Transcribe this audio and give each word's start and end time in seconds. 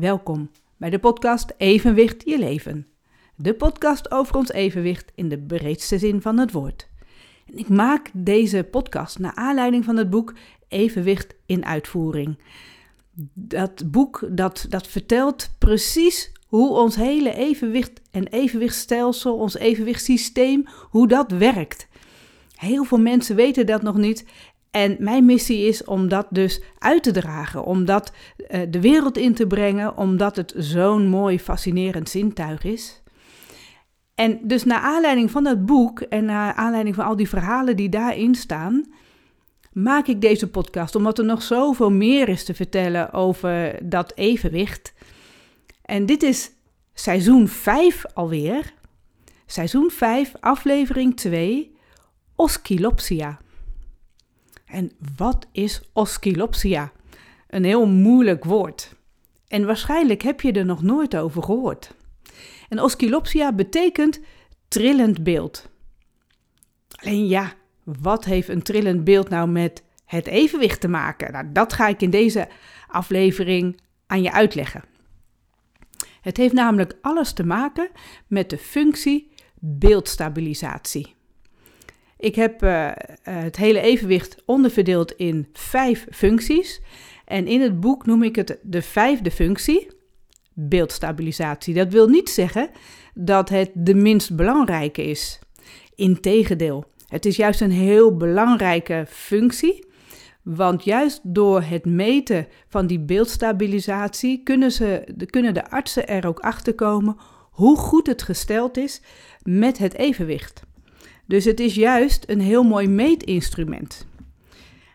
Welkom 0.00 0.50
bij 0.76 0.90
de 0.90 0.98
podcast 0.98 1.54
Evenwicht 1.56 2.22
je 2.24 2.38
leven. 2.38 2.86
De 3.36 3.54
podcast 3.54 4.10
over 4.10 4.36
ons 4.36 4.52
evenwicht 4.52 5.12
in 5.14 5.28
de 5.28 5.38
breedste 5.38 5.98
zin 5.98 6.20
van 6.20 6.38
het 6.38 6.52
woord. 6.52 6.88
En 7.46 7.58
ik 7.58 7.68
maak 7.68 8.10
deze 8.12 8.68
podcast 8.70 9.18
naar 9.18 9.34
aanleiding 9.34 9.84
van 9.84 9.96
het 9.96 10.10
boek 10.10 10.34
Evenwicht 10.68 11.34
in 11.46 11.64
uitvoering. 11.64 12.38
Dat 13.34 13.90
boek 13.90 14.28
dat, 14.30 14.66
dat 14.68 14.86
vertelt 14.86 15.50
precies 15.58 16.32
hoe 16.46 16.70
ons 16.70 16.96
hele 16.96 17.34
evenwicht 17.34 18.00
en 18.10 18.26
evenwichtstelsel, 18.26 19.36
ons 19.36 19.56
evenwichtssysteem, 19.56 20.66
hoe 20.90 21.08
dat 21.08 21.30
werkt. 21.30 21.88
Heel 22.54 22.84
veel 22.84 23.00
mensen 23.00 23.36
weten 23.36 23.66
dat 23.66 23.82
nog 23.82 23.96
niet 23.96 24.26
en 24.70 24.96
mijn 24.98 25.24
missie 25.24 25.66
is 25.66 25.84
om 25.84 26.08
dat 26.08 26.26
dus 26.30 26.60
uit 26.78 27.02
te 27.02 27.10
dragen, 27.10 27.64
om 27.64 27.84
dat 27.84 28.12
uh, 28.38 28.60
de 28.70 28.80
wereld 28.80 29.16
in 29.16 29.34
te 29.34 29.46
brengen, 29.46 29.96
omdat 29.96 30.36
het 30.36 30.54
zo'n 30.56 31.06
mooi, 31.06 31.40
fascinerend 31.40 32.08
zintuig 32.08 32.64
is. 32.64 33.02
En 34.14 34.40
dus 34.42 34.64
naar 34.64 34.80
aanleiding 34.80 35.30
van 35.30 35.44
dat 35.44 35.66
boek 35.66 36.00
en 36.00 36.24
naar 36.24 36.54
aanleiding 36.54 36.94
van 36.94 37.04
al 37.04 37.16
die 37.16 37.28
verhalen 37.28 37.76
die 37.76 37.88
daarin 37.88 38.34
staan, 38.34 38.92
maak 39.72 40.06
ik 40.06 40.20
deze 40.20 40.50
podcast, 40.50 40.94
omdat 40.94 41.18
er 41.18 41.24
nog 41.24 41.42
zoveel 41.42 41.90
meer 41.90 42.28
is 42.28 42.44
te 42.44 42.54
vertellen 42.54 43.12
over 43.12 43.78
dat 43.82 44.12
evenwicht. 44.14 44.92
En 45.82 46.06
dit 46.06 46.22
is 46.22 46.50
seizoen 46.94 47.48
5 47.48 48.04
alweer. 48.14 48.74
Seizoen 49.46 49.90
5, 49.90 50.32
aflevering 50.40 51.16
2, 51.16 51.76
Oscillopsia. 52.34 53.38
En 54.70 54.92
wat 55.16 55.46
is 55.52 55.82
oscillopsia? 55.92 56.92
Een 57.48 57.64
heel 57.64 57.86
moeilijk 57.86 58.44
woord. 58.44 58.94
En 59.48 59.66
waarschijnlijk 59.66 60.22
heb 60.22 60.40
je 60.40 60.52
er 60.52 60.64
nog 60.64 60.82
nooit 60.82 61.16
over 61.16 61.42
gehoord. 61.42 61.94
En 62.68 62.82
oscillopsia 62.82 63.52
betekent 63.52 64.20
trillend 64.68 65.22
beeld. 65.22 65.68
Alleen 66.90 67.28
ja, 67.28 67.52
wat 67.84 68.24
heeft 68.24 68.48
een 68.48 68.62
trillend 68.62 69.04
beeld 69.04 69.28
nou 69.28 69.48
met 69.48 69.82
het 70.04 70.26
evenwicht 70.26 70.80
te 70.80 70.88
maken? 70.88 71.32
Nou, 71.32 71.52
dat 71.52 71.72
ga 71.72 71.88
ik 71.88 72.02
in 72.02 72.10
deze 72.10 72.48
aflevering 72.88 73.80
aan 74.06 74.22
je 74.22 74.32
uitleggen. 74.32 74.84
Het 76.20 76.36
heeft 76.36 76.54
namelijk 76.54 76.98
alles 77.00 77.32
te 77.32 77.44
maken 77.44 77.88
met 78.26 78.50
de 78.50 78.58
functie 78.58 79.32
beeldstabilisatie. 79.58 81.14
Ik 82.20 82.34
heb 82.34 82.62
uh, 82.62 82.90
het 83.22 83.56
hele 83.56 83.80
evenwicht 83.80 84.42
onderverdeeld 84.44 85.12
in 85.12 85.48
vijf 85.52 86.06
functies. 86.10 86.80
En 87.24 87.46
in 87.46 87.60
het 87.60 87.80
boek 87.80 88.06
noem 88.06 88.22
ik 88.22 88.36
het 88.36 88.58
de 88.62 88.82
vijfde 88.82 89.30
functie, 89.30 89.88
beeldstabilisatie. 90.52 91.74
Dat 91.74 91.92
wil 91.92 92.08
niet 92.08 92.30
zeggen 92.30 92.70
dat 93.14 93.48
het 93.48 93.70
de 93.74 93.94
minst 93.94 94.36
belangrijke 94.36 95.02
is. 95.02 95.38
Integendeel, 95.94 96.84
het 97.06 97.26
is 97.26 97.36
juist 97.36 97.60
een 97.60 97.70
heel 97.70 98.16
belangrijke 98.16 99.04
functie. 99.08 99.88
Want 100.42 100.84
juist 100.84 101.20
door 101.22 101.62
het 101.62 101.84
meten 101.84 102.46
van 102.68 102.86
die 102.86 103.00
beeldstabilisatie 103.00 104.42
kunnen, 104.42 104.72
ze, 104.72 105.14
kunnen 105.26 105.54
de 105.54 105.70
artsen 105.70 106.08
er 106.08 106.26
ook 106.26 106.40
achter 106.40 106.74
komen 106.74 107.16
hoe 107.50 107.76
goed 107.76 108.06
het 108.06 108.22
gesteld 108.22 108.76
is 108.76 109.02
met 109.42 109.78
het 109.78 109.94
evenwicht. 109.94 110.62
Dus 111.30 111.44
het 111.44 111.60
is 111.60 111.74
juist 111.74 112.24
een 112.26 112.40
heel 112.40 112.62
mooi 112.62 112.88
meetinstrument. 112.88 114.06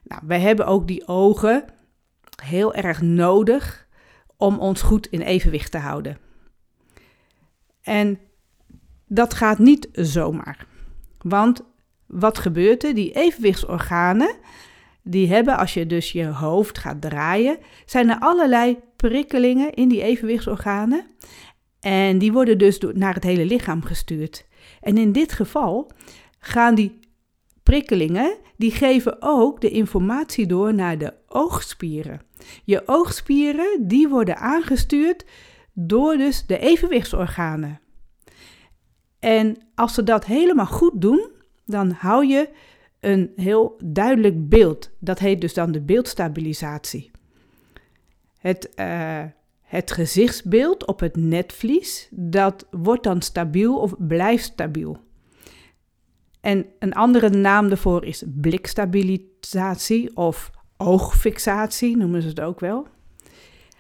Nou, 0.04 0.22
wij 0.26 0.40
hebben 0.40 0.66
ook 0.66 0.88
die 0.88 1.08
ogen 1.08 1.66
heel 2.44 2.74
erg 2.74 3.02
nodig 3.02 3.88
om 4.38 4.60
ons 4.60 4.82
goed 4.82 5.08
in 5.08 5.22
evenwicht 5.22 5.72
te 5.72 5.78
houden. 5.78 6.18
En 7.82 8.20
dat 9.08 9.34
gaat 9.34 9.60
niet 9.60 9.88
zomaar. 9.92 10.66
Want 11.18 11.62
wat 12.06 12.38
gebeurt 12.38 12.84
er? 12.84 12.94
Die 12.94 13.12
evenwichtsorganen, 13.12 14.36
die 15.04 15.28
hebben 15.28 15.58
als 15.58 15.74
je 15.74 15.86
dus 15.86 16.12
je 16.12 16.26
hoofd 16.26 16.78
gaat 16.78 17.02
draaien, 17.02 17.58
zijn 17.86 18.10
er 18.10 18.20
allerlei 18.20 18.78
prikkelingen 18.96 19.74
in 19.74 19.90
die 19.90 20.02
evenwichtsorganen. 20.02 21.06
En 21.80 22.18
die 22.18 22.32
worden 22.32 22.58
dus 22.58 22.80
naar 22.94 23.14
het 23.14 23.24
hele 23.24 23.46
lichaam 23.46 23.84
gestuurd. 23.84 24.46
En 24.82 24.98
in 24.98 25.12
dit 25.12 25.32
geval 25.32 25.92
gaan 26.46 26.76
die 26.76 27.00
prikkelingen, 27.64 28.38
die 28.58 28.72
geven 28.72 29.18
ook 29.20 29.62
de 29.62 29.70
informatie 29.70 30.46
door 30.46 30.74
naar 30.74 30.98
de 30.98 31.14
oogspieren. 31.28 32.22
Je 32.64 32.84
oogspieren, 32.86 33.88
die 33.88 34.10
worden 34.10 34.38
aangestuurd 34.38 35.26
door 35.74 36.18
dus 36.18 36.46
de 36.46 36.60
evenwichtsorganen. 36.60 37.80
En 39.20 39.58
als 39.76 39.94
ze 39.94 40.04
dat 40.04 40.26
helemaal 40.26 40.66
goed 40.66 41.02
doen, 41.02 41.30
dan 41.66 41.92
hou 41.92 42.26
je 42.26 42.50
een 43.00 43.32
heel 43.36 43.80
duidelijk 43.84 44.50
beeld. 44.50 44.90
Dat 45.00 45.20
heet 45.20 45.42
dus 45.42 45.54
dan 45.54 45.72
de 45.72 45.82
beeldstabilisatie. 45.82 47.12
Het, 48.38 48.70
uh, 48.76 49.24
het 49.62 49.92
gezichtsbeeld 49.92 50.86
op 50.86 51.00
het 51.00 51.16
netvlies, 51.16 52.08
dat 52.12 52.68
wordt 52.72 53.04
dan 53.04 53.22
stabiel 53.22 53.78
of 53.78 53.94
blijft 53.98 54.44
stabiel. 54.44 55.05
En 56.46 56.66
een 56.80 56.94
andere 56.94 57.30
naam 57.30 57.68
daarvoor 57.68 58.06
is 58.06 58.24
blikstabilisatie 58.28 60.16
of 60.16 60.52
oogfixatie, 60.78 61.98
noemen 61.98 62.22
ze 62.22 62.28
het 62.28 62.42
ook 62.42 62.60
wel. 62.60 62.88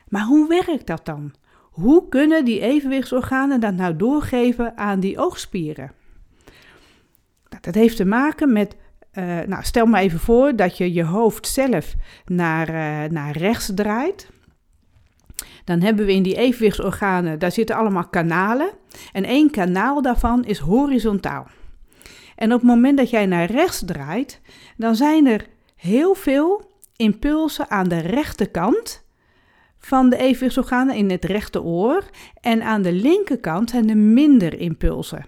Maar 0.08 0.24
hoe 0.24 0.48
werkt 0.48 0.88
dat 0.88 1.06
dan? 1.06 1.34
Hoe 1.72 2.10
kunnen 2.10 2.46
die 2.46 2.60
evenwichtsorganen 2.60 3.60
dat 3.60 3.74
nou 3.74 3.96
doorgeven 3.96 4.78
aan 4.78 5.00
die 5.00 5.20
oogspieren? 5.20 5.92
Nou, 7.50 7.62
dat 7.62 7.76
heeft 7.76 7.98
te 7.98 8.06
maken 8.06 8.54
met, 8.54 8.76
uh, 9.14 9.40
nou, 9.40 9.64
stel 9.64 9.86
maar 9.86 10.02
even 10.02 10.20
voor 10.20 10.56
dat 10.56 10.78
je 10.78 10.94
je 10.94 11.04
hoofd 11.04 11.48
zelf 11.48 11.96
naar, 12.26 12.70
uh, 12.70 13.10
naar 13.10 13.38
rechts 13.38 13.72
draait. 13.76 14.30
Dan 15.64 15.82
hebben 15.82 16.06
we 16.06 16.14
in 16.14 16.24
die 16.24 16.38
evenwichtsorganen, 16.38 17.40
daar 17.40 17.52
zitten 17.52 17.76
allemaal 17.76 18.08
kanalen. 18.08 18.70
En 19.12 19.24
één 19.24 19.52
kanaal 19.52 20.02
daarvan 20.02 20.44
is 20.44 20.60
horizontaal. 20.60 21.48
En 22.36 22.54
op 22.54 22.60
het 22.60 22.70
moment 22.70 22.98
dat 22.98 23.10
jij 23.10 23.26
naar 23.26 23.52
rechts 23.52 23.84
draait, 23.86 24.42
dan 24.78 24.96
zijn 24.96 25.26
er 25.28 25.48
heel 25.76 26.14
veel 26.14 26.72
impulsen 26.96 27.70
aan 27.70 27.88
de 27.88 28.00
rechterkant 28.00 29.04
van 29.78 30.10
de 30.10 30.18
evenwichtsorganen 30.18 30.96
in 30.96 31.10
het 31.10 31.26
rechte 31.26 31.64
oor. 31.64 32.10
En 32.42 32.62
aan 32.62 32.82
de 32.82 32.92
linkerkant 32.92 33.70
zijn 33.70 33.90
er 33.90 33.98
minder 33.98 34.60
impulsen. 34.60 35.26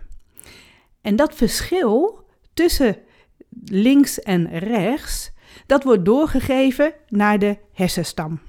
En 1.02 1.16
dat 1.16 1.36
verschil 1.36 2.26
tussen 2.54 2.98
links 3.64 4.20
en 4.20 4.60
rechts, 4.60 5.32
dat 5.66 5.84
wordt 5.84 6.06
doorgegeven 6.06 6.94
naar 7.08 7.40
de 7.40 7.58
hersenstam. 7.74 8.40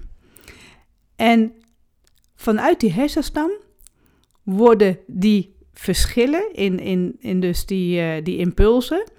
En 1.16 1.52
vanuit 2.34 2.80
die 2.80 2.92
hersenstam 2.92 3.50
worden 4.42 4.98
die 5.06 5.56
verschillen 5.78 6.54
in, 6.54 6.78
in, 6.78 7.16
in 7.18 7.40
dus 7.40 7.66
die, 7.66 8.00
uh, 8.00 8.24
die 8.24 8.36
impulsen, 8.36 9.10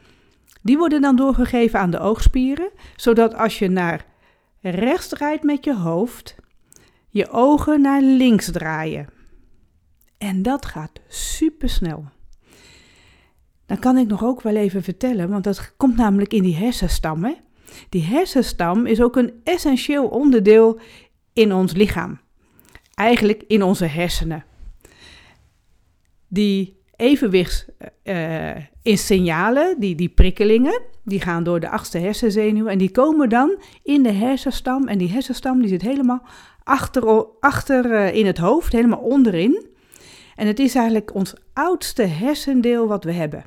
die 0.61 0.77
worden 0.77 1.01
dan 1.01 1.15
doorgegeven 1.15 1.79
aan 1.79 1.91
de 1.91 1.99
oogspieren, 1.99 2.69
zodat 2.95 3.35
als 3.35 3.59
je 3.59 3.69
naar 3.69 4.05
rechts 4.61 5.07
draait 5.07 5.43
met 5.43 5.63
je 5.63 5.75
hoofd, 5.75 6.35
je 7.09 7.29
ogen 7.29 7.81
naar 7.81 8.01
links 8.01 8.51
draaien. 8.51 9.07
En 10.17 10.41
dat 10.41 10.65
gaat 10.65 10.99
super 11.07 11.69
snel. 11.69 12.05
Dan 13.65 13.79
kan 13.79 13.97
ik 13.97 14.07
nog 14.07 14.23
ook 14.23 14.41
wel 14.41 14.55
even 14.55 14.83
vertellen, 14.83 15.29
want 15.29 15.43
dat 15.43 15.73
komt 15.77 15.95
namelijk 15.95 16.33
in 16.33 16.43
die 16.43 16.55
hersenstam. 16.55 17.35
Die 17.89 18.03
hersenstam 18.03 18.85
is 18.85 19.01
ook 19.01 19.15
een 19.15 19.33
essentieel 19.43 20.07
onderdeel 20.07 20.79
in 21.33 21.53
ons 21.53 21.73
lichaam. 21.73 22.19
Eigenlijk 22.93 23.43
in 23.47 23.63
onze 23.63 23.85
hersenen 23.85 24.47
die 26.29 26.77
evenwichts 26.95 27.65
uh, 28.03 28.55
in 28.81 28.97
signalen, 28.97 29.79
die, 29.79 29.95
die 29.95 30.09
prikkelingen, 30.09 30.81
die 31.03 31.21
gaan 31.21 31.43
door 31.43 31.59
de 31.59 31.69
achtste 31.69 31.97
hersenzenuw 31.97 32.67
en 32.67 32.77
die 32.77 32.91
komen 32.91 33.29
dan 33.29 33.61
in 33.83 34.03
de 34.03 34.11
hersenstam. 34.11 34.87
En 34.87 34.97
die 34.97 35.09
hersenstam 35.09 35.59
die 35.59 35.69
zit 35.69 35.81
helemaal 35.81 36.21
achter, 36.63 37.25
achter 37.39 37.85
uh, 37.85 38.15
in 38.15 38.25
het 38.25 38.37
hoofd, 38.37 38.71
helemaal 38.71 38.99
onderin. 38.99 39.67
En 40.35 40.47
het 40.47 40.59
is 40.59 40.75
eigenlijk 40.75 41.13
ons 41.13 41.33
oudste 41.53 42.03
hersendeel 42.03 42.87
wat 42.87 43.03
we 43.03 43.11
hebben. 43.11 43.45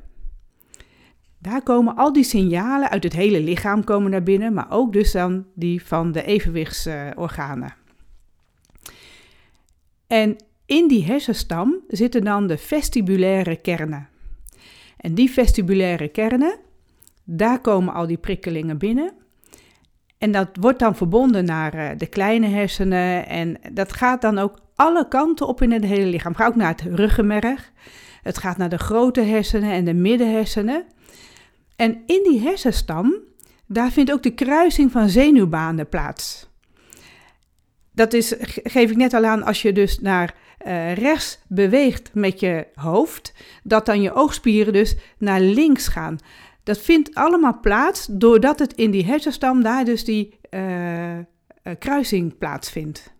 Daar 1.37 1.63
komen 1.63 1.95
al 1.95 2.13
die 2.13 2.23
signalen 2.23 2.89
uit 2.89 3.03
het 3.03 3.13
hele 3.13 3.41
lichaam 3.41 3.83
komen 3.83 4.11
naar 4.11 4.23
binnen, 4.23 4.53
maar 4.53 4.67
ook 4.69 4.93
dus 4.93 5.11
dan 5.11 5.45
die 5.55 5.85
van 5.85 6.11
de 6.11 6.23
evenwichtsorganen. 6.23 7.73
En 10.07 10.35
in 10.65 10.87
die 10.87 11.05
hersenstam 11.05 11.79
zitten 11.87 12.23
dan 12.23 12.47
de 12.47 12.57
vestibulaire 12.57 13.55
kernen. 13.55 14.09
En 14.97 15.13
die 15.15 15.31
vestibulaire 15.31 16.07
kernen, 16.07 16.59
daar 17.23 17.61
komen 17.61 17.93
al 17.93 18.07
die 18.07 18.17
prikkelingen 18.17 18.77
binnen. 18.77 19.13
En 20.17 20.31
dat 20.31 20.49
wordt 20.59 20.79
dan 20.79 20.95
verbonden 20.95 21.45
naar 21.45 21.75
uh, 21.75 21.89
de 21.97 22.07
kleine 22.07 22.47
hersenen. 22.47 23.27
En 23.27 23.57
dat 23.71 23.93
gaat 23.93 24.21
dan 24.21 24.37
ook 24.37 24.59
alle 24.75 25.07
kanten 25.07 25.47
op 25.47 25.61
in 25.61 25.71
het 25.71 25.83
hele 25.83 26.05
lichaam. 26.05 26.35
Gaat 26.35 26.47
ook 26.47 26.55
naar 26.55 26.69
het 26.69 26.81
ruggenmerg. 26.81 27.71
Het 28.21 28.37
gaat 28.37 28.57
naar 28.57 28.69
de 28.69 28.77
grote 28.77 29.21
hersenen 29.21 29.71
en 29.71 29.85
de 29.85 29.93
middenhersenen. 29.93 30.85
En 31.75 32.01
in 32.05 32.23
die 32.23 32.39
hersenstam, 32.39 33.13
daar 33.65 33.91
vindt 33.91 34.11
ook 34.11 34.23
de 34.23 34.33
kruising 34.33 34.91
van 34.91 35.09
zenuwbanen 35.09 35.89
plaats. 35.89 36.49
Dat 37.91 38.13
is, 38.13 38.35
geef 38.63 38.89
ik 38.89 38.97
net 38.97 39.13
al 39.13 39.25
aan, 39.25 39.43
als 39.43 39.61
je 39.61 39.73
dus 39.73 39.99
naar 39.99 40.35
uh, 40.65 40.93
rechts 40.93 41.39
beweegt 41.47 42.09
met 42.13 42.39
je 42.39 42.67
hoofd, 42.75 43.33
dat 43.63 43.85
dan 43.85 44.01
je 44.01 44.13
oogspieren 44.13 44.73
dus 44.73 44.95
naar 45.17 45.41
links 45.41 45.87
gaan. 45.87 46.17
Dat 46.63 46.77
vindt 46.77 47.15
allemaal 47.15 47.59
plaats 47.59 48.07
doordat 48.11 48.59
het 48.59 48.73
in 48.73 48.91
die 48.91 49.05
hersenstam 49.05 49.63
daar 49.63 49.85
dus 49.85 50.05
die 50.05 50.39
uh, 50.49 51.17
kruising 51.79 52.37
plaatsvindt. 52.37 53.13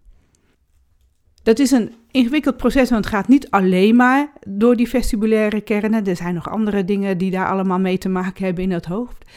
Dat 1.43 1.59
is 1.59 1.71
een 1.71 1.93
ingewikkeld 2.11 2.57
proces, 2.57 2.89
want 2.89 3.05
het 3.05 3.13
gaat 3.13 3.27
niet 3.27 3.49
alleen 3.49 3.95
maar 3.95 4.31
door 4.47 4.75
die 4.75 4.89
vestibulaire 4.89 5.61
kernen. 5.61 6.05
Er 6.05 6.15
zijn 6.15 6.33
nog 6.33 6.49
andere 6.49 6.85
dingen 6.85 7.17
die 7.17 7.31
daar 7.31 7.49
allemaal 7.49 7.79
mee 7.79 7.97
te 7.97 8.09
maken 8.09 8.45
hebben 8.45 8.63
in 8.63 8.71
het 8.71 8.85
hoofd. 8.85 9.31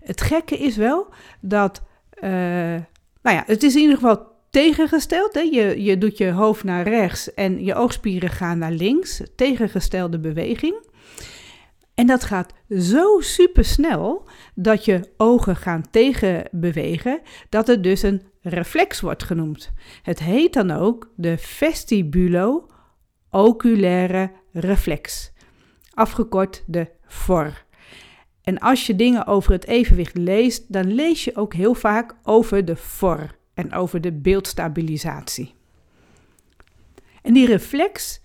Het 0.00 0.20
gekke 0.20 0.58
is 0.58 0.76
wel 0.76 1.08
dat, 1.40 1.82
nou 2.20 2.86
ja, 3.22 3.42
het 3.46 3.62
is 3.62 3.74
in 3.74 3.80
ieder 3.80 3.96
geval 3.96 4.33
tegengesteld. 4.54 5.34
Hè? 5.34 5.40
Je, 5.40 5.82
je 5.82 5.98
doet 5.98 6.18
je 6.18 6.30
hoofd 6.30 6.64
naar 6.64 6.88
rechts 6.88 7.34
en 7.34 7.64
je 7.64 7.74
oogspieren 7.74 8.30
gaan 8.30 8.58
naar 8.58 8.72
links. 8.72 9.20
Tegengestelde 9.36 10.18
beweging. 10.18 10.92
En 11.94 12.06
dat 12.06 12.24
gaat 12.24 12.52
zo 12.78 13.20
super 13.20 13.64
snel 13.64 14.28
dat 14.54 14.84
je 14.84 15.10
ogen 15.16 15.56
gaan 15.56 15.90
tegenbewegen, 15.90 17.20
dat 17.48 17.66
het 17.66 17.82
dus 17.82 18.02
een 18.02 18.22
reflex 18.40 19.00
wordt 19.00 19.22
genoemd. 19.22 19.72
Het 20.02 20.18
heet 20.18 20.52
dan 20.52 20.70
ook 20.70 21.12
de 21.16 21.38
vestibulo-oculaire 21.38 24.30
reflex, 24.52 25.32
afgekort 25.90 26.64
de 26.66 26.88
VOR. 27.06 27.64
En 28.42 28.58
als 28.58 28.86
je 28.86 28.96
dingen 28.96 29.26
over 29.26 29.52
het 29.52 29.66
evenwicht 29.66 30.16
leest, 30.16 30.72
dan 30.72 30.94
lees 30.94 31.24
je 31.24 31.36
ook 31.36 31.54
heel 31.54 31.74
vaak 31.74 32.16
over 32.22 32.64
de 32.64 32.76
VOR 32.76 33.42
en 33.54 33.72
over 33.72 34.00
de 34.00 34.12
beeldstabilisatie. 34.12 35.54
En 37.22 37.32
die 37.32 37.46
reflex, 37.46 38.20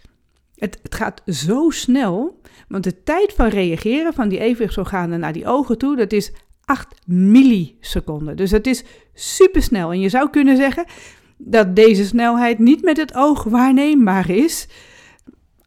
het, 0.56 0.80
het, 0.84 0.96
gaat 0.96 1.22
zo 1.26 1.70
snel, 1.70 2.42
want 2.68 2.84
de 2.84 3.04
tijd 3.04 3.34
van 3.34 3.48
reageren 3.48 4.14
van 4.14 4.30
die 4.30 4.40
evenwichtsorganen 4.40 5.20
naar 5.20 5.34
die 5.34 5.48
ogen 5.48 5.78
toe, 5.78 5.96
dat 5.96 6.12
is 6.12 6.32
8 6.66 6.88
milliseconden. 7.06 8.36
Dus 8.36 8.50
dat 8.50 8.66
is 8.66 8.84
supersnel. 9.14 9.92
En 9.92 10.00
je 10.00 10.10
zou 10.10 10.30
kunnen 10.30 10.58
zeggen 10.58 10.86
dat 11.38 11.76
deze 11.76 12.06
snelheid 12.06 12.60
niet 12.60 12.82
met 12.82 12.98
het 12.98 13.16
oog 13.16 13.44
waarneembaar 13.44 14.30
is. 14.30 14.68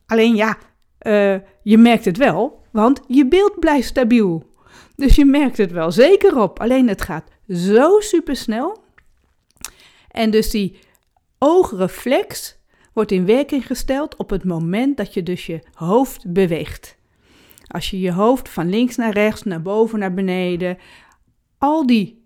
Alleen 0.06 0.36
ja, 0.36 0.58
uh, 1.02 1.36
je 1.62 1.78
merkt 1.78 2.04
het 2.04 2.16
wel, 2.16 2.62
want 2.72 3.00
je 3.06 3.26
beeld 3.26 3.58
blijft 3.60 3.88
stabiel. 3.88 4.50
Dus 4.96 5.16
je 5.16 5.24
merkt 5.24 5.56
het 5.56 5.72
wel 5.72 5.90
zeker 5.90 6.38
op. 6.40 6.60
Alleen 6.60 6.88
het 6.88 7.02
gaat 7.02 7.30
zo 7.48 8.00
supersnel 8.00 8.81
en 10.12 10.30
dus 10.30 10.50
die 10.50 10.78
oogreflex 11.38 12.60
wordt 12.92 13.12
in 13.12 13.26
werking 13.26 13.66
gesteld 13.66 14.16
op 14.16 14.30
het 14.30 14.44
moment 14.44 14.96
dat 14.96 15.14
je 15.14 15.22
dus 15.22 15.46
je 15.46 15.60
hoofd 15.74 16.32
beweegt. 16.32 16.96
Als 17.66 17.90
je 17.90 18.00
je 18.00 18.12
hoofd 18.12 18.48
van 18.48 18.68
links 18.68 18.96
naar 18.96 19.12
rechts, 19.12 19.42
naar 19.42 19.62
boven, 19.62 19.98
naar 19.98 20.14
beneden, 20.14 20.78
al 21.58 21.86
die 21.86 22.22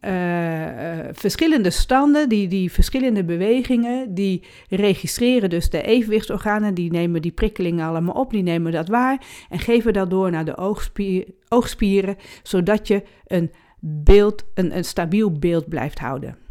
uh, 0.00 0.98
verschillende 1.12 1.70
standen, 1.70 2.28
die, 2.28 2.48
die 2.48 2.72
verschillende 2.72 3.24
bewegingen, 3.24 4.14
die 4.14 4.44
registreren 4.68 5.50
dus 5.50 5.70
de 5.70 5.82
evenwichtsorganen, 5.82 6.74
die 6.74 6.90
nemen 6.90 7.22
die 7.22 7.32
prikkelingen 7.32 7.86
allemaal 7.86 8.14
op, 8.14 8.30
die 8.30 8.42
nemen 8.42 8.72
dat 8.72 8.88
waar 8.88 9.26
en 9.48 9.58
geven 9.58 9.92
dat 9.92 10.10
door 10.10 10.30
naar 10.30 10.44
de 10.44 10.56
oogspier, 10.56 11.26
oogspieren, 11.48 12.16
zodat 12.42 12.88
je 12.88 13.02
een 13.26 13.50
beeld, 13.80 14.44
een, 14.54 14.76
een 14.76 14.84
stabiel 14.84 15.32
beeld 15.32 15.68
blijft 15.68 15.98
houden. 15.98 16.41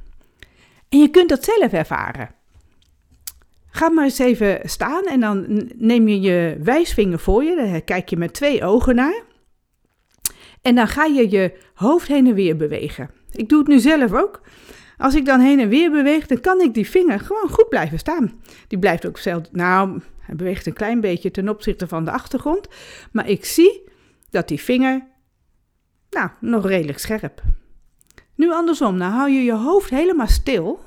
En 0.91 0.99
je 0.99 1.09
kunt 1.09 1.29
dat 1.29 1.43
zelf 1.43 1.71
ervaren. 1.73 2.29
Ga 3.69 3.89
maar 3.89 4.03
eens 4.03 4.19
even 4.19 4.59
staan 4.63 5.03
en 5.03 5.19
dan 5.19 5.69
neem 5.75 6.07
je 6.07 6.21
je 6.21 6.57
wijsvinger 6.63 7.19
voor 7.19 7.43
je. 7.43 7.55
Daar 7.55 7.81
kijk 7.81 8.09
je 8.09 8.17
met 8.17 8.33
twee 8.33 8.63
ogen 8.63 8.95
naar. 8.95 9.23
En 10.61 10.75
dan 10.75 10.87
ga 10.87 11.05
je 11.05 11.29
je 11.29 11.57
hoofd 11.73 12.07
heen 12.07 12.27
en 12.27 12.33
weer 12.33 12.55
bewegen. 12.55 13.09
Ik 13.31 13.49
doe 13.49 13.59
het 13.59 13.67
nu 13.67 13.79
zelf 13.79 14.13
ook. 14.13 14.41
Als 14.97 15.15
ik 15.15 15.25
dan 15.25 15.39
heen 15.39 15.59
en 15.59 15.69
weer 15.69 15.91
beweeg, 15.91 16.27
dan 16.27 16.39
kan 16.39 16.61
ik 16.61 16.73
die 16.73 16.89
vinger 16.89 17.19
gewoon 17.19 17.49
goed 17.49 17.69
blijven 17.69 17.99
staan. 17.99 18.41
Die 18.67 18.79
blijft 18.79 19.07
ook 19.07 19.17
zelf, 19.17 19.51
nou, 19.51 20.01
hij 20.19 20.35
beweegt 20.35 20.65
een 20.65 20.73
klein 20.73 21.01
beetje 21.01 21.31
ten 21.31 21.49
opzichte 21.49 21.87
van 21.87 22.05
de 22.05 22.11
achtergrond. 22.11 22.67
Maar 23.11 23.29
ik 23.29 23.45
zie 23.45 23.89
dat 24.29 24.47
die 24.47 24.59
vinger, 24.59 25.07
nou, 26.09 26.29
nog 26.39 26.67
redelijk 26.67 26.99
scherp. 26.99 27.41
Nu 28.41 28.51
andersom, 28.51 28.97
nou 28.97 29.13
hou 29.13 29.29
je 29.29 29.43
je 29.43 29.53
hoofd 29.53 29.89
helemaal 29.89 30.27
stil 30.27 30.79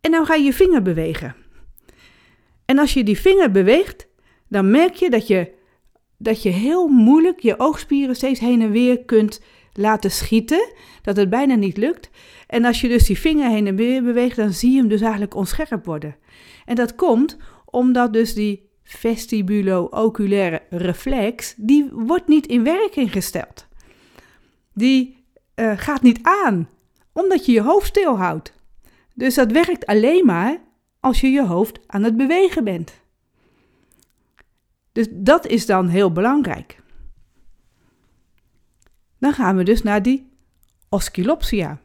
en 0.00 0.10
dan 0.10 0.26
ga 0.26 0.34
je 0.34 0.44
je 0.44 0.52
vinger 0.52 0.82
bewegen. 0.82 1.34
En 2.64 2.78
als 2.78 2.94
je 2.94 3.04
die 3.04 3.18
vinger 3.18 3.50
beweegt, 3.50 4.08
dan 4.48 4.70
merk 4.70 4.94
je 4.94 5.10
dat 5.10 5.26
je, 5.26 5.52
dat 6.18 6.42
je 6.42 6.48
heel 6.48 6.88
moeilijk 6.88 7.40
je 7.40 7.58
oogspieren 7.58 8.16
steeds 8.16 8.40
heen 8.40 8.62
en 8.62 8.70
weer 8.70 9.04
kunt 9.04 9.40
laten 9.72 10.10
schieten, 10.10 10.72
dat 11.02 11.16
het 11.16 11.30
bijna 11.30 11.54
niet 11.54 11.76
lukt. 11.76 12.10
En 12.46 12.64
als 12.64 12.80
je 12.80 12.88
dus 12.88 13.06
die 13.06 13.18
vinger 13.18 13.50
heen 13.50 13.66
en 13.66 13.76
weer 13.76 14.02
beweegt, 14.02 14.36
dan 14.36 14.52
zie 14.52 14.70
je 14.70 14.78
hem 14.78 14.88
dus 14.88 15.00
eigenlijk 15.00 15.34
onscherp 15.34 15.84
worden. 15.84 16.16
En 16.64 16.74
dat 16.74 16.94
komt 16.94 17.36
omdat 17.64 18.12
dus 18.12 18.34
die 18.34 18.68
vestibulo-oculaire 18.82 20.62
reflex, 20.70 21.54
die 21.56 21.88
wordt 21.92 22.28
niet 22.28 22.46
in 22.46 22.64
werking 22.64 23.12
gesteld. 23.12 23.66
Die 24.74 25.17
uh, 25.58 25.72
gaat 25.76 26.02
niet 26.02 26.18
aan, 26.22 26.68
omdat 27.12 27.46
je 27.46 27.52
je 27.52 27.62
hoofd 27.62 27.86
stilhoudt. 27.86 28.52
Dus 29.14 29.34
dat 29.34 29.52
werkt 29.52 29.86
alleen 29.86 30.26
maar 30.26 30.60
als 31.00 31.20
je 31.20 31.30
je 31.30 31.46
hoofd 31.46 31.78
aan 31.86 32.02
het 32.02 32.16
bewegen 32.16 32.64
bent. 32.64 33.00
Dus 34.92 35.06
dat 35.10 35.46
is 35.46 35.66
dan 35.66 35.88
heel 35.88 36.12
belangrijk. 36.12 36.82
Dan 39.18 39.32
gaan 39.32 39.56
we 39.56 39.62
dus 39.62 39.82
naar 39.82 40.02
die 40.02 40.28
oscillopsia. 40.88 41.80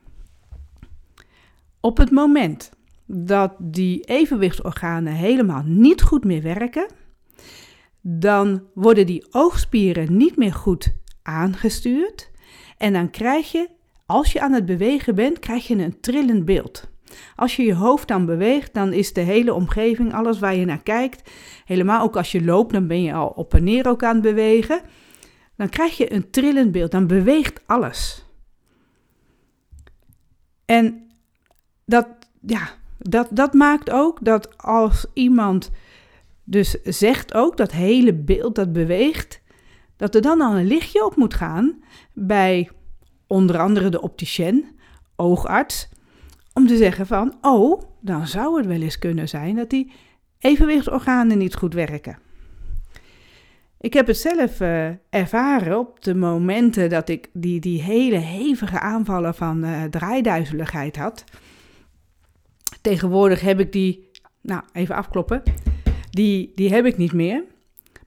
Op 1.79 1.97
het 1.97 2.11
moment 2.11 2.71
dat 3.05 3.53
die 3.59 4.03
evenwichtsorganen 4.03 5.13
helemaal 5.13 5.63
niet 5.65 6.01
goed 6.01 6.23
meer 6.23 6.41
werken, 6.41 6.87
dan 8.01 8.63
worden 8.73 9.05
die 9.05 9.25
oogspieren 9.31 10.17
niet 10.17 10.37
meer 10.37 10.53
goed 10.53 10.93
aangestuurd 11.21 12.31
en 12.83 12.93
dan 12.93 13.09
krijg 13.09 13.51
je, 13.51 13.69
als 14.05 14.31
je 14.31 14.41
aan 14.41 14.51
het 14.51 14.65
bewegen 14.65 15.15
bent, 15.15 15.39
krijg 15.39 15.67
je 15.67 15.75
een 15.75 15.99
trillend 15.99 16.45
beeld. 16.45 16.89
Als 17.35 17.55
je 17.55 17.63
je 17.63 17.73
hoofd 17.73 18.07
dan 18.07 18.25
beweegt, 18.25 18.73
dan 18.73 18.93
is 18.93 19.13
de 19.13 19.21
hele 19.21 19.53
omgeving, 19.53 20.13
alles 20.13 20.39
waar 20.39 20.55
je 20.55 20.65
naar 20.65 20.83
kijkt, 20.83 21.31
helemaal 21.65 22.03
ook 22.03 22.17
als 22.17 22.31
je 22.31 22.43
loopt, 22.43 22.73
dan 22.73 22.87
ben 22.87 23.01
je 23.01 23.13
al 23.13 23.27
op 23.27 23.53
en 23.53 23.63
neer 23.63 23.87
ook 23.87 24.03
aan 24.03 24.13
het 24.13 24.23
bewegen. 24.23 24.81
Dan 25.55 25.69
krijg 25.69 25.97
je 25.97 26.13
een 26.13 26.29
trillend 26.29 26.71
beeld, 26.71 26.91
dan 26.91 27.07
beweegt 27.07 27.61
alles. 27.65 28.25
En 30.65 31.07
dat, 31.85 32.07
ja, 32.41 32.69
dat, 32.99 33.27
dat 33.31 33.53
maakt 33.53 33.91
ook 33.91 34.25
dat 34.25 34.57
als 34.57 35.05
iemand 35.13 35.71
dus 36.43 36.81
zegt 36.83 37.33
ook 37.33 37.57
dat 37.57 37.71
hele 37.71 38.13
beeld 38.13 38.55
dat 38.55 38.73
beweegt, 38.73 39.41
dat 39.97 40.15
er 40.15 40.21
dan 40.21 40.41
al 40.41 40.57
een 40.57 40.67
lichtje 40.67 41.05
op 41.05 41.15
moet 41.15 41.33
gaan 41.33 41.83
bij 42.13 42.69
onder 43.27 43.59
andere 43.59 43.89
de 43.89 44.01
opticien, 44.01 44.79
oogarts, 45.15 45.89
om 46.53 46.67
te 46.67 46.77
zeggen 46.77 47.07
van, 47.07 47.37
oh, 47.41 47.81
dan 48.01 48.27
zou 48.27 48.57
het 48.57 48.65
wel 48.65 48.81
eens 48.81 48.99
kunnen 48.99 49.29
zijn 49.29 49.55
dat 49.55 49.69
die 49.69 49.91
evenwichtsorganen 50.39 51.37
niet 51.37 51.55
goed 51.55 51.73
werken. 51.73 52.17
Ik 53.79 53.93
heb 53.93 54.07
het 54.07 54.17
zelf 54.17 54.59
uh, 54.59 54.89
ervaren 55.09 55.79
op 55.79 56.03
de 56.03 56.15
momenten 56.15 56.89
dat 56.89 57.09
ik 57.09 57.29
die, 57.33 57.59
die 57.59 57.81
hele 57.81 58.17
hevige 58.17 58.79
aanvallen 58.79 59.35
van 59.35 59.65
uh, 59.65 59.83
draaiduizeligheid 59.83 60.95
had. 60.97 61.23
Tegenwoordig 62.81 63.41
heb 63.41 63.59
ik 63.59 63.71
die, 63.71 64.09
nou 64.41 64.61
even 64.73 64.95
afkloppen, 64.95 65.43
die, 66.09 66.51
die 66.55 66.73
heb 66.73 66.85
ik 66.85 66.97
niet 66.97 67.13
meer. 67.13 67.43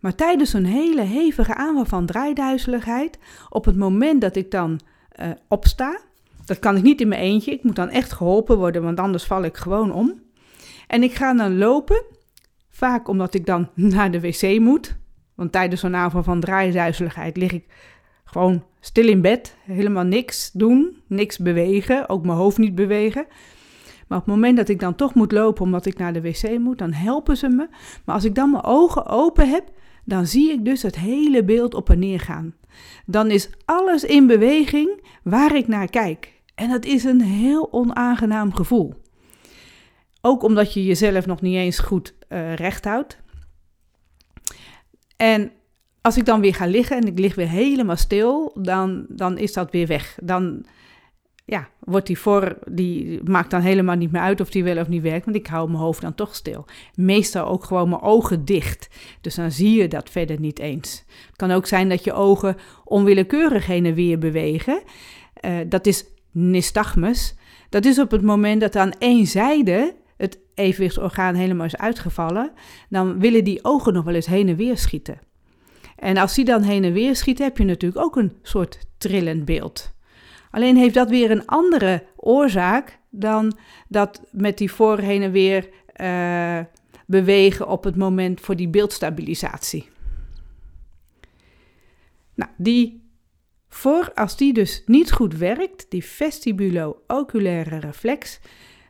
Maar 0.06 0.14
tijdens 0.14 0.52
een 0.52 0.66
hele 0.66 1.02
hevige 1.02 1.54
aanval 1.54 1.84
van 1.84 2.06
draaiduizeligheid, 2.06 3.18
op 3.48 3.64
het 3.64 3.76
moment 3.76 4.20
dat 4.20 4.36
ik 4.36 4.50
dan 4.50 4.80
uh, 5.20 5.26
opsta, 5.48 6.00
dat 6.44 6.58
kan 6.58 6.76
ik 6.76 6.82
niet 6.82 7.00
in 7.00 7.08
mijn 7.08 7.20
eentje, 7.20 7.50
ik 7.50 7.62
moet 7.62 7.76
dan 7.76 7.88
echt 7.88 8.12
geholpen 8.12 8.58
worden, 8.58 8.82
want 8.82 8.98
anders 8.98 9.24
val 9.24 9.42
ik 9.42 9.56
gewoon 9.56 9.92
om. 9.92 10.22
En 10.86 11.02
ik 11.02 11.14
ga 11.14 11.34
dan 11.34 11.58
lopen, 11.58 12.02
vaak 12.68 13.08
omdat 13.08 13.34
ik 13.34 13.46
dan 13.46 13.68
naar 13.94 14.10
de 14.10 14.20
wc 14.20 14.58
moet, 14.60 14.96
want 15.34 15.52
tijdens 15.52 15.80
zo'n 15.80 15.96
aanval 15.96 16.22
van 16.22 16.40
draaiduizeligheid 16.40 17.36
lig 17.36 17.52
ik 17.52 17.64
gewoon 18.24 18.64
stil 18.80 19.08
in 19.08 19.20
bed, 19.20 19.56
helemaal 19.62 20.04
niks 20.04 20.50
doen, 20.52 21.02
niks 21.06 21.38
bewegen, 21.38 22.08
ook 22.08 22.24
mijn 22.24 22.38
hoofd 22.38 22.58
niet 22.58 22.74
bewegen. 22.74 23.26
Maar 24.06 24.18
op 24.18 24.24
het 24.24 24.34
moment 24.34 24.56
dat 24.56 24.68
ik 24.68 24.80
dan 24.80 24.94
toch 24.94 25.14
moet 25.14 25.32
lopen 25.32 25.62
omdat 25.62 25.86
ik 25.86 25.98
naar 25.98 26.12
de 26.12 26.20
wc 26.20 26.58
moet, 26.58 26.78
dan 26.78 26.92
helpen 26.92 27.36
ze 27.36 27.48
me. 27.48 27.68
Maar 28.04 28.14
als 28.14 28.24
ik 28.24 28.34
dan 28.34 28.50
mijn 28.50 28.64
ogen 28.64 29.06
open 29.06 29.50
heb, 29.50 29.74
dan 30.06 30.26
zie 30.26 30.52
ik 30.52 30.64
dus 30.64 30.82
het 30.82 30.96
hele 30.96 31.44
beeld 31.44 31.74
op 31.74 31.90
en 31.90 31.98
neer 31.98 32.20
gaan. 32.20 32.54
Dan 33.06 33.30
is 33.30 33.50
alles 33.64 34.04
in 34.04 34.26
beweging 34.26 35.02
waar 35.22 35.56
ik 35.56 35.68
naar 35.68 35.90
kijk. 35.90 36.32
En 36.54 36.68
dat 36.68 36.84
is 36.84 37.04
een 37.04 37.20
heel 37.20 37.72
onaangenaam 37.72 38.54
gevoel. 38.54 38.94
Ook 40.20 40.42
omdat 40.42 40.74
je 40.74 40.84
jezelf 40.84 41.26
nog 41.26 41.40
niet 41.40 41.56
eens 41.56 41.78
goed 41.78 42.14
uh, 42.28 42.54
recht 42.54 42.84
houdt. 42.84 43.18
En 45.16 45.52
als 46.00 46.16
ik 46.16 46.24
dan 46.24 46.40
weer 46.40 46.54
ga 46.54 46.66
liggen 46.66 46.96
en 46.96 47.06
ik 47.06 47.18
lig 47.18 47.34
weer 47.34 47.48
helemaal 47.48 47.96
stil, 47.96 48.56
dan, 48.60 49.06
dan 49.08 49.38
is 49.38 49.52
dat 49.52 49.70
weer 49.70 49.86
weg. 49.86 50.18
Dan 50.22 50.66
ja, 51.48 51.68
wordt 51.78 52.06
die 52.06 52.18
voor, 52.18 52.58
die 52.70 53.20
maakt 53.24 53.50
dan 53.50 53.60
helemaal 53.60 53.96
niet 53.96 54.12
meer 54.12 54.22
uit 54.22 54.40
of 54.40 54.50
die 54.50 54.64
wel 54.64 54.78
of 54.78 54.88
niet 54.88 55.02
werkt, 55.02 55.24
want 55.24 55.36
ik 55.36 55.46
hou 55.46 55.68
mijn 55.68 55.82
hoofd 55.82 56.00
dan 56.00 56.14
toch 56.14 56.34
stil. 56.34 56.64
Meestal 56.94 57.46
ook 57.46 57.64
gewoon 57.64 57.88
mijn 57.88 58.02
ogen 58.02 58.44
dicht, 58.44 58.88
dus 59.20 59.34
dan 59.34 59.50
zie 59.50 59.80
je 59.80 59.88
dat 59.88 60.10
verder 60.10 60.40
niet 60.40 60.58
eens. 60.58 61.04
Het 61.26 61.36
kan 61.36 61.50
ook 61.50 61.66
zijn 61.66 61.88
dat 61.88 62.04
je 62.04 62.12
ogen 62.12 62.56
onwillekeurig 62.84 63.66
heen 63.66 63.86
en 63.86 63.94
weer 63.94 64.18
bewegen. 64.18 64.82
Uh, 65.44 65.56
dat 65.68 65.86
is 65.86 66.04
nystagmus. 66.30 67.34
Dat 67.68 67.84
is 67.84 67.98
op 67.98 68.10
het 68.10 68.22
moment 68.22 68.60
dat 68.60 68.76
aan 68.76 68.92
één 68.98 69.26
zijde 69.26 69.94
het 70.16 70.38
evenwichtsorgaan 70.54 71.34
helemaal 71.34 71.66
is 71.66 71.76
uitgevallen, 71.76 72.52
dan 72.88 73.18
willen 73.18 73.44
die 73.44 73.64
ogen 73.64 73.92
nog 73.92 74.04
wel 74.04 74.14
eens 74.14 74.26
heen 74.26 74.48
en 74.48 74.56
weer 74.56 74.78
schieten. 74.78 75.18
En 75.96 76.16
als 76.16 76.34
die 76.34 76.44
dan 76.44 76.62
heen 76.62 76.84
en 76.84 76.92
weer 76.92 77.16
schieten, 77.16 77.44
heb 77.44 77.58
je 77.58 77.64
natuurlijk 77.64 78.04
ook 78.04 78.16
een 78.16 78.32
soort 78.42 78.78
trillend 78.98 79.44
beeld. 79.44 79.94
Alleen 80.56 80.76
heeft 80.76 80.94
dat 80.94 81.10
weer 81.10 81.30
een 81.30 81.46
andere 81.46 82.06
oorzaak 82.16 82.98
dan 83.10 83.58
dat 83.88 84.22
met 84.30 84.58
die 84.58 84.72
voor 84.72 84.98
heen 84.98 85.22
en 85.22 85.30
weer 85.30 85.68
uh, 85.96 86.60
bewegen 87.06 87.68
op 87.68 87.84
het 87.84 87.96
moment 87.96 88.40
voor 88.40 88.56
die 88.56 88.68
beeldstabilisatie. 88.68 89.88
Nou, 92.34 92.50
die 92.56 93.10
voor, 93.68 94.12
als 94.14 94.36
die 94.36 94.52
dus 94.52 94.82
niet 94.86 95.12
goed 95.12 95.36
werkt, 95.36 95.86
die 95.88 96.04
vestibulo-oculaire 96.04 97.78
reflex, 97.78 98.40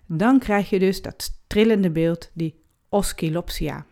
dan 0.06 0.38
krijg 0.38 0.70
je 0.70 0.78
dus 0.78 1.02
dat 1.02 1.40
trillende 1.46 1.90
beeld, 1.90 2.30
die 2.34 2.60
oscillopsia. 2.88 3.86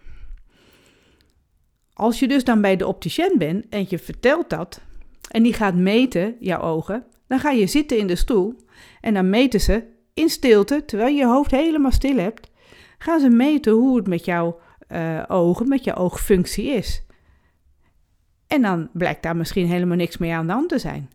Als 1.93 2.19
je 2.19 2.29
dus 2.29 2.45
dan 2.45 2.61
bij 2.61 2.77
de 2.77 2.87
opticien 2.87 3.35
bent 3.39 3.69
en 3.69 3.87
je 3.89 3.99
vertelt 3.99 4.51
dat, 4.51 4.81
en 5.31 5.43
die 5.43 5.55
gaat 5.55 5.75
meten, 5.75 6.37
jouw 6.41 6.61
ogen, 6.61 7.07
dan 7.27 7.39
ga 7.39 7.51
je 7.51 7.67
zitten 7.67 7.99
in 7.99 8.07
de 8.07 8.17
stoel 8.17 8.57
en 9.01 9.15
dan 9.15 9.31
meten 9.31 9.61
ze 9.61 9.85
in 10.15 10.29
stilte, 10.29 10.85
terwijl 10.85 11.15
je 11.15 11.19
je 11.19 11.27
hoofd 11.27 11.51
helemaal 11.51 11.93
stil 11.93 12.17
hebt, 12.17 12.51
gaan 12.99 13.21
ze 13.21 13.29
meten 13.29 13.73
hoe 13.73 13.97
het 13.97 14.07
met 14.07 14.25
jouw 14.25 14.61
uh, 14.89 15.23
ogen, 15.29 15.69
met 15.69 15.85
je 15.85 15.95
oogfunctie 15.95 16.67
is. 16.67 17.03
En 18.47 18.63
dan 18.63 18.89
blijkt 18.93 19.23
daar 19.23 19.37
misschien 19.37 19.67
helemaal 19.67 19.97
niks 19.97 20.19
meer 20.19 20.35
aan 20.35 20.47
de 20.47 20.53
hand 20.53 20.69
te 20.69 20.79
zijn. 20.79 21.11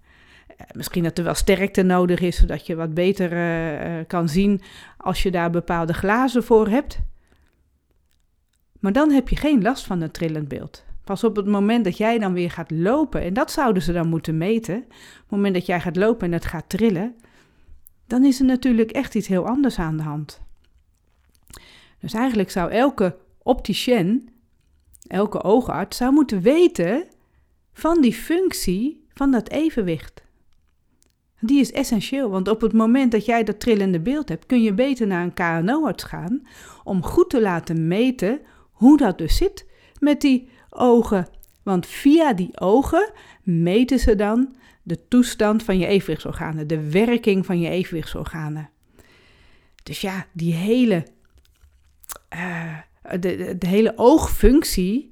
Uh, 0.50 0.56
misschien 0.72 1.04
dat 1.04 1.18
er 1.18 1.24
wel 1.24 1.34
sterkte 1.34 1.82
nodig 1.82 2.20
is, 2.20 2.38
zodat 2.38 2.66
je 2.66 2.76
wat 2.76 2.94
beter 2.94 3.32
uh, 3.32 4.06
kan 4.08 4.30
zien 4.30 4.62
als 4.98 5.24
je 5.24 5.32
daar 5.32 5.50
bepaalde 5.50 5.94
glazen 5.94 6.44
voor 6.44 6.68
hebt. 6.68 7.00
Maar 8.80 8.94
dan 8.94 9.12
heb 9.12 9.30
je 9.30 9.36
geen 9.36 9.62
last 9.62 9.86
van 9.86 10.02
een 10.02 10.12
trillend 10.12 10.48
beeld. 10.48 10.88
Pas 11.10 11.24
op 11.24 11.36
het 11.36 11.46
moment 11.46 11.84
dat 11.84 11.98
jij 11.98 12.20
dan 12.20 12.34
weer 12.34 12.52
gaat 12.52 12.72
lopen, 12.72 13.22
en 13.22 13.34
dat 13.34 13.52
zouden 13.52 13.84
ze 13.84 13.92
dan 13.92 14.08
moeten 14.08 14.38
meten, 14.38 14.76
op 14.78 14.90
het 15.20 15.30
moment 15.30 15.54
dat 15.54 15.66
jij 15.66 15.82
gaat 15.82 15.96
lopen 15.96 16.28
en 16.28 16.34
het 16.34 16.46
gaat 16.46 16.70
trillen, 16.70 17.16
dan 18.08 18.26
is 18.26 18.40
er 18.40 18.46
natuurlijk 18.46 18.92
echt 18.92 19.16
iets 19.16 19.28
heel 19.28 19.48
anders 19.48 19.80
aan 19.80 19.98
de 19.98 20.04
hand. 20.04 20.42
Dus 22.00 22.14
eigenlijk 22.14 22.52
zou 22.52 22.72
elke 22.72 23.18
opticien, 23.44 24.30
elke 25.08 25.44
oogarts, 25.44 25.98
zou 25.98 26.14
moeten 26.14 26.42
weten 26.42 27.08
van 27.74 28.02
die 28.02 28.14
functie 28.14 29.06
van 29.14 29.32
dat 29.32 29.50
evenwicht. 29.50 30.24
Die 31.40 31.60
is 31.60 31.72
essentieel, 31.72 32.30
want 32.30 32.48
op 32.48 32.62
het 32.62 32.74
moment 32.74 33.12
dat 33.12 33.26
jij 33.26 33.44
dat 33.44 33.60
trillende 33.60 34.00
beeld 34.00 34.30
hebt, 34.30 34.46
kun 34.46 34.62
je 34.62 34.74
beter 34.74 35.08
naar 35.08 35.24
een 35.24 35.64
KNO-arts 35.64 36.04
gaan 36.04 36.48
om 36.84 37.04
goed 37.04 37.30
te 37.30 37.42
laten 37.42 37.88
meten 37.88 38.40
hoe 38.72 38.98
dat 38.98 39.18
dus 39.18 39.38
zit 39.38 39.66
met 40.00 40.22
die 40.22 40.50
ogen. 40.80 41.28
Want 41.64 41.88
via 41.88 42.34
die 42.34 42.60
ogen 42.60 43.12
meten 43.44 44.00
ze 44.00 44.16
dan 44.16 44.56
de 44.84 45.08
toestand 45.08 45.64
van 45.64 45.78
je 45.78 45.86
evenwichtsorganen, 45.86 46.68
de 46.68 46.90
werking 46.90 47.46
van 47.46 47.60
je 47.60 47.70
evenwichtsorganen. 47.70 48.70
Dus 49.84 50.02
ja, 50.02 50.26
die 50.34 50.54
hele, 50.54 51.06
uh, 52.34 52.78
de, 53.20 53.58
hele 53.68 53.94
oogfunctie, 53.96 55.10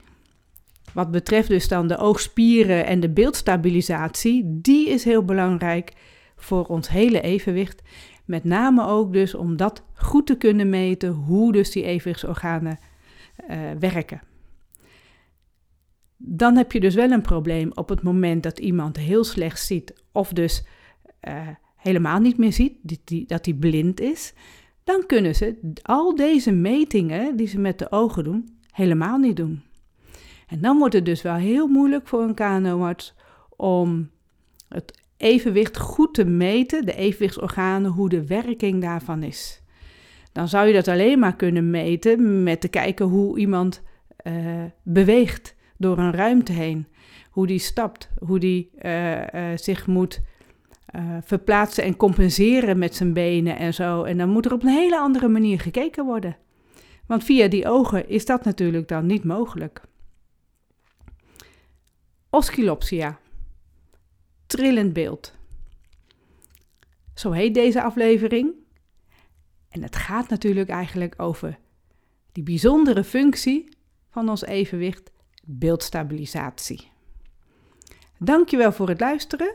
wat 0.94 1.12
betreft 1.12 1.48
dus 1.48 1.68
dan 1.68 1.88
de 1.88 1.98
oogspieren 1.98 2.86
en 2.86 3.00
de 3.00 3.10
beeldstabilisatie, 3.10 4.44
die 4.62 4.90
is 4.90 5.04
heel 5.04 5.26
belangrijk 5.26 5.94
voor 6.36 6.66
ons 6.66 6.90
hele 6.90 7.22
evenwicht. 7.22 7.82
Met 8.26 8.44
name 8.44 8.86
ook 8.86 9.14
dus 9.14 9.36
om 9.36 9.58
dat 9.58 9.84
goed 9.94 10.26
te 10.26 10.38
kunnen 10.38 10.70
meten, 10.70 11.10
hoe 11.10 11.52
dus 11.52 11.72
die 11.72 11.84
evenwichtsorganen 11.84 12.80
uh, 13.50 13.58
werken 13.80 14.22
dan 16.18 16.56
heb 16.56 16.72
je 16.72 16.80
dus 16.80 16.96
wel 16.96 17.12
een 17.12 17.22
probleem 17.22 17.72
op 17.74 17.90
het 17.90 18.02
moment 18.02 18.44
dat 18.44 18.60
iemand 18.60 18.98
heel 18.98 19.24
slecht 19.24 19.62
ziet 19.66 19.94
of 20.12 20.34
dus 20.34 20.66
uh, 21.28 21.48
helemaal 21.76 22.20
niet 22.20 22.38
meer 22.38 22.54
ziet, 22.54 22.74
die, 22.82 23.02
die, 23.04 23.26
dat 23.28 23.46
hij 23.46 23.54
blind 23.54 24.00
is. 24.00 24.34
Dan 24.84 25.06
kunnen 25.06 25.36
ze 25.36 25.72
al 25.82 26.16
deze 26.16 26.52
metingen 26.52 27.36
die 27.36 27.48
ze 27.48 27.60
met 27.60 27.80
de 27.80 27.92
ogen 27.92 28.24
doen, 28.24 28.58
helemaal 28.72 29.18
niet 29.18 29.36
doen. 29.36 29.62
En 30.48 30.62
dan 30.62 30.78
wordt 30.78 30.94
het 30.94 31.06
dus 31.06 31.22
wel 31.22 31.36
heel 31.36 31.68
moeilijk 31.68 32.08
voor 32.08 32.22
een 32.22 32.34
KNO-arts 32.34 33.14
om 33.56 34.10
het 34.70 35.02
evenwicht 35.18 35.78
goed 35.78 36.14
te 36.14 36.26
meten, 36.26 36.86
de 36.86 36.96
evenwichtsorganen, 36.96 37.92
hoe 37.92 38.10
de 38.10 38.28
werking 38.28 38.82
daarvan 38.82 39.24
is. 39.24 39.62
Dan 40.32 40.48
zou 40.48 40.68
je 40.68 40.74
dat 40.74 40.88
alleen 40.88 41.20
maar 41.20 41.36
kunnen 41.36 41.70
meten 41.70 42.44
met 42.44 42.62
te 42.62 42.68
kijken 42.68 43.06
hoe 43.06 43.40
iemand 43.40 43.82
uh, 44.28 44.64
beweegt 44.84 45.56
door 45.78 45.98
een 45.98 46.12
ruimte 46.12 46.52
heen. 46.52 46.88
Hoe 47.30 47.48
die 47.48 47.60
stapt, 47.60 48.10
hoe 48.26 48.40
die 48.40 48.72
uh, 48.82 49.22
uh, 49.22 49.58
zich 49.58 49.88
moet 49.88 50.22
uh, 50.96 51.18
verplaatsen 51.22 51.84
en 51.84 51.96
compenseren 51.96 52.78
met 52.78 52.96
zijn 52.96 53.14
benen 53.14 53.58
en 53.58 53.74
zo. 53.74 54.04
En 54.04 54.18
dan 54.18 54.30
moet 54.30 54.46
er 54.46 54.54
op 54.54 54.64
een 54.64 54.70
hele 54.70 55.00
andere 55.00 55.28
manier 55.28 55.60
gekeken 55.60 56.06
worden. 56.06 56.38
Want 57.06 57.24
via 57.24 57.48
die 57.48 57.68
ogen 57.68 58.10
is 58.10 58.26
dat 58.26 58.44
natuurlijk 58.44 58.88
dan 58.88 59.06
niet 59.06 59.24
mogelijk. 59.24 59.82
Oscillopsia. 62.30 63.20
Trillend 64.46 64.94
beeld. 64.94 65.36
Zo 67.14 67.32
heet 67.32 67.54
deze 67.54 67.84
aflevering. 67.84 68.54
En 69.70 69.84
het 69.84 69.96
gaat 69.96 70.30
natuurlijk 70.30 70.70
eigenlijk 70.70 71.14
over 71.18 71.58
die 72.32 72.44
bijzondere 72.44 73.04
functie 73.04 73.70
van 74.10 74.30
ons 74.30 74.46
evenwicht 74.46 75.12
beeldstabilisatie. 75.48 76.92
Dankjewel 78.18 78.72
voor 78.72 78.90
het 78.90 79.00
luisteren. 79.00 79.54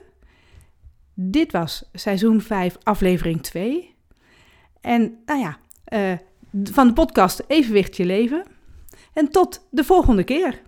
Dit 1.15 1.53
was 1.53 1.85
seizoen 1.93 2.41
5, 2.41 2.77
aflevering 2.83 3.43
2. 3.43 3.95
En 4.81 5.19
nou 5.27 5.41
ja, 5.41 5.59
uh, 5.89 6.19
van 6.65 6.87
de 6.87 6.93
podcast 6.93 7.43
Evenwicht 7.47 7.97
je 7.97 8.05
leven. 8.05 8.45
En 9.13 9.29
tot 9.31 9.67
de 9.71 9.85
volgende 9.85 10.25
keer. 10.25 10.63